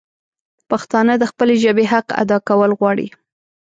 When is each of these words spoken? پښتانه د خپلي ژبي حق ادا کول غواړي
پښتانه 0.69 1.13
د 1.17 1.23
خپلي 1.31 1.55
ژبي 1.63 1.85
حق 1.91 2.07
ادا 2.21 2.37
کول 2.47 2.71
غواړي 2.79 3.07